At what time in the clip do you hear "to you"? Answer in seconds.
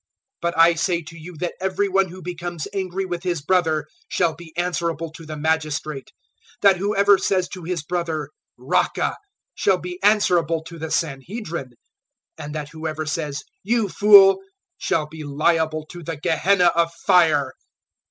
1.03-1.37